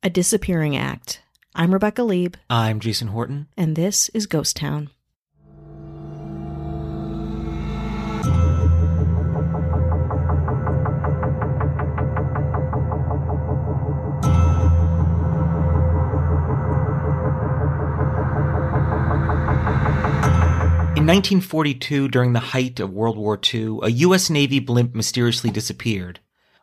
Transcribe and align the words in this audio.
A 0.00 0.08
Disappearing 0.08 0.76
Act. 0.76 1.22
I'm 1.56 1.72
Rebecca 1.72 2.04
Leib, 2.04 2.36
I'm 2.48 2.78
Jason 2.78 3.08
Horton. 3.08 3.48
and 3.56 3.74
this 3.74 4.08
is 4.10 4.26
Ghost 4.26 4.54
Town. 4.54 4.90
In 20.94 21.06
1942, 21.06 22.06
during 22.06 22.34
the 22.34 22.38
height 22.38 22.78
of 22.78 22.92
World 22.92 23.16
War 23.16 23.36
II, 23.52 23.80
a 23.82 23.90
U.S. 23.90 24.30
Navy 24.30 24.60
blimp 24.60 24.94
mysteriously 24.94 25.50
disappeared, 25.50 26.20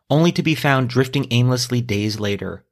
only 0.08 0.32
to 0.32 0.42
be 0.42 0.54
found 0.54 0.88
drifting 0.88 1.26
aimlessly 1.30 1.82
days 1.82 2.18
later. 2.18 2.65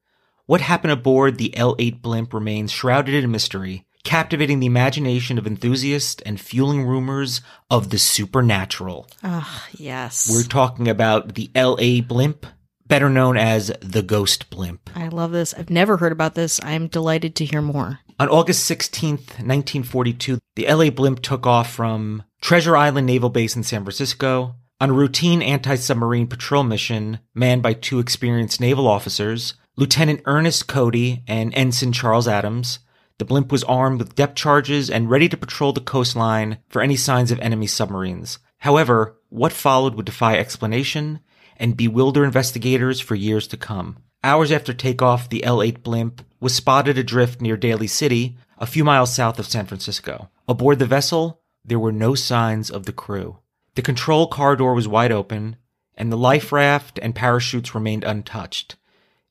What 0.47 0.61
happened 0.61 0.93
aboard 0.93 1.39
the 1.39 1.57
L 1.57 1.75
8 1.79 2.03
blimp 2.03 2.35
remains 2.35 2.71
shrouded 2.71 3.15
in 3.15 3.31
mystery, 3.31 3.87
captivating 4.03 4.61
the 4.61 4.67
imagination 4.67 5.39
of 5.39 5.47
enthusiasts 5.47 6.23
and 6.27 6.39
fueling 6.39 6.85
rumors 6.85 7.41
of 7.71 7.89
the 7.89 7.99
supernatural. 7.99 9.09
Ah, 9.23 9.67
yes. 9.73 10.31
We're 10.31 10.43
talking 10.43 10.87
about 10.87 11.35
the 11.35 11.51
L 11.55 11.79
8 11.81 12.07
blimp, 12.07 12.47
better 12.87 13.09
known 13.09 13.39
as 13.39 13.73
the 13.81 14.03
Ghost 14.03 14.51
Blimp. 14.51 14.91
I 14.95 15.09
love 15.09 15.33
this. 15.33 15.55
I've 15.55 15.71
never 15.71 15.97
heard 15.97 16.13
about 16.13 16.35
this. 16.35 16.61
I'm 16.63 16.89
delighted 16.89 17.35
to 17.37 17.47
hear 17.47 17.63
more. 17.63 18.01
On 18.21 18.29
August 18.29 18.71
16th, 18.71 19.41
1942, 19.41 20.39
the 20.57 20.69
L 20.69 20.83
8 20.83 20.91
blimp 20.91 21.21
took 21.21 21.47
off 21.47 21.73
from 21.73 22.23
Treasure 22.43 22.77
Island 22.77 23.07
Naval 23.07 23.31
Base 23.31 23.57
in 23.57 23.63
San 23.63 23.83
Francisco 23.83 24.57
on 24.79 24.91
a 24.91 24.93
routine 24.93 25.41
anti 25.41 25.77
submarine 25.77 26.27
patrol 26.27 26.65
mission 26.65 27.21
manned 27.35 27.63
by 27.63 27.73
two 27.73 27.99
experienced 27.99 28.61
naval 28.61 28.87
officers, 28.87 29.55
Lieutenant 29.77 30.21
Ernest 30.25 30.69
Cody 30.69 31.25
and 31.27 31.53
Ensign 31.53 31.93
Charles 31.93 32.29
Adams. 32.29 32.79
The 33.19 33.25
blimp 33.25 33.51
was 33.51 33.65
armed 33.65 33.99
with 33.99 34.15
depth 34.15 34.37
charges 34.37 34.89
and 34.89 35.11
ready 35.11 35.29
to 35.29 35.37
patrol 35.37 35.73
the 35.73 35.81
coastline 35.81 36.59
for 36.69 36.81
any 36.81 36.95
signs 36.95 37.33
of 37.33 37.41
enemy 37.41 37.67
submarines. 37.67 38.39
However, 38.59 39.19
what 39.31 39.53
followed 39.53 39.97
would 39.97 40.07
defy 40.07 40.37
explanation 40.37 41.19
and 41.57 41.77
bewilder 41.77 42.25
investigators 42.25 43.01
for 43.01 43.17
years 43.17 43.49
to 43.49 43.57
come. 43.57 43.97
Hours 44.23 44.53
after 44.53 44.73
takeoff, 44.73 45.29
the 45.29 45.43
L 45.43 45.61
8 45.61 45.83
blimp 45.83 46.25
was 46.39 46.55
spotted 46.55 46.97
adrift 46.97 47.41
near 47.41 47.57
Daly 47.57 47.89
City, 47.89 48.37
a 48.59 48.67
few 48.67 48.85
miles 48.85 49.13
south 49.13 49.41
of 49.41 49.47
San 49.47 49.67
Francisco. 49.67 50.31
Aboard 50.47 50.79
the 50.79 50.87
vessel, 50.87 51.43
there 51.65 51.81
were 51.81 51.93
no 51.93 52.15
signs 52.15 52.71
of 52.71 52.87
the 52.87 52.93
crew. 52.93 53.39
The 53.75 53.83
control 53.83 54.29
car 54.29 54.55
door 54.55 54.75
was 54.75 54.87
wide 54.87 55.11
open, 55.11 55.57
and 55.97 56.13
the 56.13 56.17
life 56.17 56.53
raft 56.53 57.01
and 57.03 57.13
parachutes 57.13 57.75
remained 57.75 58.05
untouched. 58.05 58.77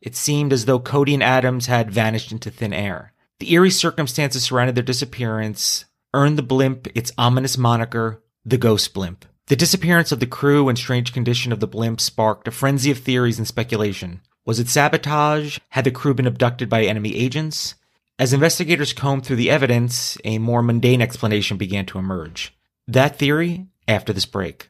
It 0.04 0.18
seemed 0.18 0.52
as 0.52 0.66
though 0.66 0.82
Cody 0.82 1.14
and 1.14 1.24
Adams 1.24 1.68
had 1.68 1.90
vanished 1.90 2.34
into 2.34 2.52
thin 2.52 2.74
air. 2.74 3.14
The 3.40 3.54
eerie 3.54 3.72
circumstances 3.72 4.44
surrounding 4.44 4.76
their 4.76 4.84
disappearance 4.84 5.86
earned 6.14 6.38
the 6.38 6.44
blimp 6.44 6.90
its 6.94 7.14
ominous 7.18 7.58
moniker, 7.58 8.22
the 8.44 8.58
Ghost 8.58 8.94
Blimp. 8.94 9.26
The 9.48 9.56
disappearance 9.56 10.12
of 10.12 10.20
the 10.20 10.28
crew 10.28 10.68
and 10.68 10.78
strange 10.78 11.14
condition 11.14 11.54
of 11.54 11.62
the 11.62 11.68
blimp 11.68 12.02
sparked 12.02 12.50
a 12.50 12.52
frenzy 12.52 12.92
of 12.92 12.98
theories 12.98 13.38
and 13.38 13.48
speculation. 13.48 14.20
Was 14.46 14.60
it 14.60 14.68
sabotage? 14.68 15.60
Had 15.70 15.86
the 15.86 15.92
crew 15.92 16.14
been 16.14 16.28
abducted 16.28 16.68
by 16.68 16.84
enemy 16.84 17.16
agents? 17.16 17.76
As 18.20 18.34
investigators 18.34 18.92
combed 18.92 19.26
through 19.26 19.38
the 19.38 19.50
evidence, 19.50 20.18
a 20.26 20.38
more 20.38 20.62
mundane 20.62 21.02
explanation 21.02 21.56
began 21.56 21.86
to 21.86 21.98
emerge. 21.98 22.54
That 22.90 23.18
theory 23.18 23.68
after 23.88 24.12
this 24.12 24.26
break. 24.26 24.70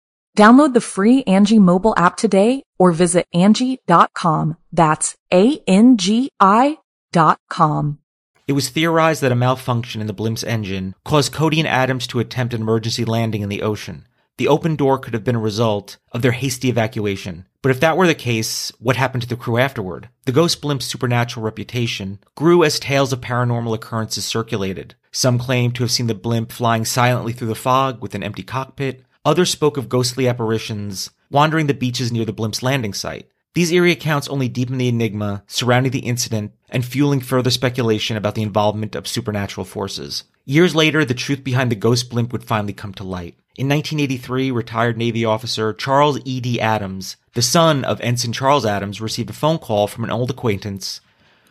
Download 0.37 0.73
the 0.73 0.81
free 0.81 1.23
Angie 1.23 1.59
mobile 1.59 1.93
app 1.97 2.17
today 2.17 2.63
or 2.79 2.91
visit 2.91 3.27
Angie.com. 3.33 4.57
That's 4.71 5.15
A-N-G-I 5.33 6.77
dot 7.11 7.39
com. 7.49 7.99
It 8.47 8.53
was 8.53 8.69
theorized 8.69 9.21
that 9.21 9.31
a 9.31 9.35
malfunction 9.35 10.01
in 10.01 10.07
the 10.07 10.13
blimp's 10.13 10.43
engine 10.43 10.95
caused 11.05 11.33
Cody 11.33 11.59
and 11.59 11.67
Adams 11.67 12.07
to 12.07 12.19
attempt 12.19 12.53
an 12.53 12.61
emergency 12.61 13.05
landing 13.05 13.41
in 13.41 13.49
the 13.49 13.61
ocean. 13.61 14.07
The 14.37 14.47
open 14.47 14.75
door 14.75 14.97
could 14.97 15.13
have 15.13 15.23
been 15.23 15.35
a 15.35 15.39
result 15.39 15.97
of 16.11 16.21
their 16.21 16.31
hasty 16.31 16.69
evacuation. 16.69 17.45
But 17.61 17.69
if 17.69 17.79
that 17.81 17.95
were 17.95 18.07
the 18.07 18.15
case, 18.15 18.71
what 18.79 18.95
happened 18.95 19.21
to 19.23 19.29
the 19.29 19.35
crew 19.35 19.57
afterward? 19.57 20.09
The 20.25 20.31
Ghost 20.31 20.61
Blimp's 20.61 20.85
supernatural 20.85 21.43
reputation 21.43 22.19
grew 22.35 22.63
as 22.63 22.79
tales 22.79 23.13
of 23.13 23.21
paranormal 23.21 23.75
occurrences 23.75 24.25
circulated. 24.25 24.95
Some 25.11 25.37
claimed 25.37 25.75
to 25.75 25.83
have 25.83 25.91
seen 25.91 26.07
the 26.07 26.15
blimp 26.15 26.51
flying 26.51 26.85
silently 26.85 27.33
through 27.33 27.49
the 27.49 27.55
fog 27.55 28.01
with 28.01 28.15
an 28.15 28.23
empty 28.23 28.43
cockpit. 28.43 29.03
Others 29.23 29.51
spoke 29.51 29.77
of 29.77 29.87
ghostly 29.87 30.27
apparitions 30.27 31.11
wandering 31.29 31.67
the 31.67 31.75
beaches 31.75 32.11
near 32.11 32.25
the 32.25 32.33
blimp's 32.33 32.63
landing 32.63 32.93
site. 32.93 33.29
These 33.53 33.71
eerie 33.71 33.91
accounts 33.91 34.27
only 34.27 34.49
deepened 34.49 34.81
the 34.81 34.87
enigma 34.87 35.43
surrounding 35.45 35.91
the 35.91 35.99
incident 35.99 36.53
and 36.69 36.83
fueling 36.83 37.19
further 37.19 37.51
speculation 37.51 38.17
about 38.17 38.33
the 38.33 38.41
involvement 38.41 38.95
of 38.95 39.07
supernatural 39.07 39.65
forces. 39.65 40.23
Years 40.45 40.73
later, 40.73 41.05
the 41.05 41.13
truth 41.13 41.43
behind 41.43 41.71
the 41.71 41.75
ghost 41.75 42.09
blimp 42.09 42.31
would 42.31 42.43
finally 42.43 42.73
come 42.73 42.93
to 42.95 43.03
light. 43.03 43.35
In 43.57 43.69
1983, 43.69 44.49
retired 44.49 44.97
Navy 44.97 45.23
officer 45.23 45.71
Charles 45.71 46.19
E.D. 46.25 46.59
Adams, 46.59 47.17
the 47.35 47.43
son 47.43 47.83
of 47.85 48.01
Ensign 48.01 48.33
Charles 48.33 48.65
Adams, 48.65 49.01
received 49.01 49.29
a 49.29 49.33
phone 49.33 49.59
call 49.59 49.85
from 49.85 50.03
an 50.03 50.09
old 50.09 50.31
acquaintance 50.31 50.99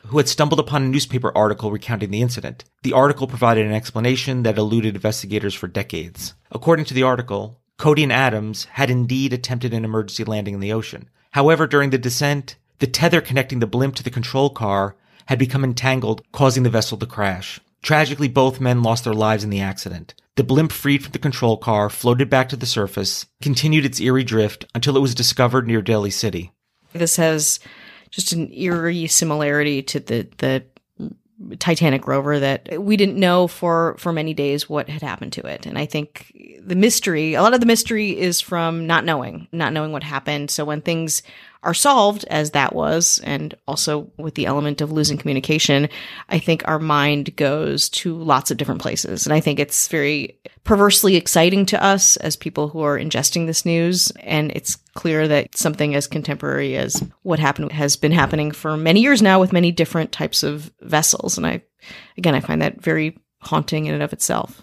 who 0.06 0.16
had 0.16 0.28
stumbled 0.28 0.58
upon 0.58 0.82
a 0.82 0.88
newspaper 0.88 1.30
article 1.36 1.70
recounting 1.70 2.10
the 2.10 2.22
incident. 2.22 2.64
The 2.82 2.94
article 2.94 3.26
provided 3.26 3.66
an 3.66 3.72
explanation 3.72 4.42
that 4.42 4.58
eluded 4.58 4.94
investigators 4.94 5.54
for 5.54 5.68
decades. 5.68 6.34
According 6.50 6.86
to 6.86 6.94
the 6.94 7.02
article, 7.02 7.59
Cody 7.80 8.02
and 8.02 8.12
Adams 8.12 8.66
had 8.72 8.90
indeed 8.90 9.32
attempted 9.32 9.72
an 9.72 9.86
emergency 9.86 10.22
landing 10.22 10.52
in 10.52 10.60
the 10.60 10.70
ocean. 10.70 11.08
However, 11.30 11.66
during 11.66 11.88
the 11.88 11.96
descent, 11.96 12.56
the 12.78 12.86
tether 12.86 13.22
connecting 13.22 13.60
the 13.60 13.66
blimp 13.66 13.94
to 13.94 14.02
the 14.02 14.10
control 14.10 14.50
car 14.50 14.96
had 15.26 15.38
become 15.38 15.64
entangled, 15.64 16.20
causing 16.30 16.62
the 16.62 16.68
vessel 16.68 16.98
to 16.98 17.06
crash. 17.06 17.58
Tragically, 17.82 18.28
both 18.28 18.60
men 18.60 18.82
lost 18.82 19.04
their 19.04 19.14
lives 19.14 19.44
in 19.44 19.48
the 19.48 19.62
accident. 19.62 20.12
The 20.36 20.44
blimp 20.44 20.72
freed 20.72 21.02
from 21.02 21.12
the 21.12 21.18
control 21.18 21.56
car, 21.56 21.88
floated 21.88 22.28
back 22.28 22.50
to 22.50 22.56
the 22.56 22.66
surface, 22.66 23.24
continued 23.40 23.86
its 23.86 23.98
eerie 23.98 24.24
drift 24.24 24.66
until 24.74 24.94
it 24.94 25.00
was 25.00 25.14
discovered 25.14 25.66
near 25.66 25.80
Daly 25.80 26.10
City. 26.10 26.52
This 26.92 27.16
has 27.16 27.60
just 28.10 28.32
an 28.32 28.52
eerie 28.52 29.06
similarity 29.06 29.82
to 29.84 30.00
the 30.00 30.28
the 30.36 30.64
Titanic 31.58 32.06
rover 32.06 32.38
that 32.38 32.82
we 32.82 32.96
didn't 32.96 33.16
know 33.18 33.46
for 33.46 33.96
for 33.98 34.12
many 34.12 34.34
days 34.34 34.68
what 34.68 34.88
had 34.88 35.02
happened 35.02 35.32
to 35.34 35.46
it. 35.46 35.64
And 35.64 35.78
I 35.78 35.86
think 35.86 36.32
the 36.62 36.76
mystery, 36.76 37.34
a 37.34 37.42
lot 37.42 37.54
of 37.54 37.60
the 37.60 37.66
mystery 37.66 38.18
is 38.18 38.40
from 38.40 38.86
not 38.86 39.04
knowing, 39.04 39.48
not 39.50 39.72
knowing 39.72 39.92
what 39.92 40.02
happened. 40.02 40.50
So 40.50 40.64
when 40.64 40.82
things 40.82 41.22
are 41.62 41.74
solved 41.74 42.24
as 42.30 42.52
that 42.52 42.74
was, 42.74 43.20
and 43.22 43.54
also 43.68 44.10
with 44.16 44.34
the 44.34 44.46
element 44.46 44.80
of 44.80 44.92
losing 44.92 45.18
communication, 45.18 45.88
I 46.28 46.38
think 46.38 46.66
our 46.66 46.78
mind 46.78 47.36
goes 47.36 47.88
to 47.90 48.16
lots 48.16 48.50
of 48.50 48.56
different 48.56 48.80
places. 48.80 49.26
And 49.26 49.32
I 49.32 49.40
think 49.40 49.58
it's 49.58 49.88
very 49.88 50.38
perversely 50.64 51.16
exciting 51.16 51.66
to 51.66 51.82
us 51.82 52.16
as 52.18 52.36
people 52.36 52.68
who 52.68 52.80
are 52.80 52.98
ingesting 52.98 53.46
this 53.46 53.64
news. 53.64 54.10
And 54.20 54.50
it's 54.52 54.76
clear 54.94 55.28
that 55.28 55.56
something 55.56 55.94
as 55.94 56.06
contemporary 56.06 56.76
as 56.76 57.02
what 57.22 57.38
happened 57.38 57.72
has 57.72 57.96
been 57.96 58.12
happening 58.12 58.52
for 58.52 58.76
many 58.76 59.00
years 59.00 59.20
now 59.20 59.40
with 59.40 59.52
many 59.52 59.70
different 59.70 60.12
types 60.12 60.42
of 60.42 60.72
vessels. 60.80 61.36
And 61.36 61.46
I, 61.46 61.62
again, 62.16 62.34
I 62.34 62.40
find 62.40 62.62
that 62.62 62.80
very 62.80 63.18
haunting 63.40 63.86
in 63.86 63.94
and 63.94 64.02
of 64.02 64.12
itself. 64.12 64.62